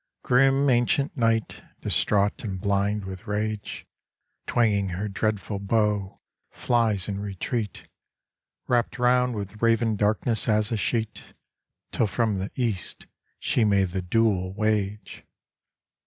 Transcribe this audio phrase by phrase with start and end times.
[0.23, 3.85] Grim ancient Night, distraught and blind with rage,
[4.47, 7.87] Twanging her dreadful bow, flies in retreat,
[8.67, 11.35] Wrapt round with raven darkness as a sheet,
[11.91, 13.05] Till from the east
[13.37, 15.23] she may the duel wage.